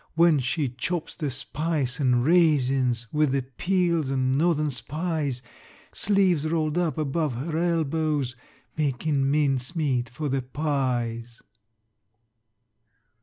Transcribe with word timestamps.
When 0.15 0.39
she 0.39 0.67
chops 0.67 1.15
the 1.15 1.29
spice 1.29 1.99
an' 1.99 2.23
raisins, 2.23 3.05
With 3.13 3.33
the 3.33 3.43
peels 3.43 4.11
an' 4.11 4.31
Northern 4.31 4.71
Spies, 4.71 5.43
Sleeves 5.93 6.47
rolled 6.49 6.75
up 6.75 6.97
above 6.97 7.35
her 7.35 7.55
elbows, 7.55 8.35
Makin' 8.75 9.29
mincemeat 9.29 10.09
for 10.09 10.27
the 10.27 10.41
pies. 10.41 11.43